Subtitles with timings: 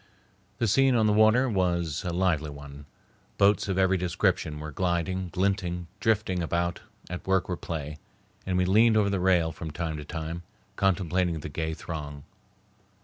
[0.57, 2.87] The scene on the water was a lively one.
[3.37, 7.99] Boats of every description were gliding, glinting, drifting about at work or play,
[8.43, 10.41] and we leaned over the rail from time to time,
[10.75, 12.23] contemplating the gay throng.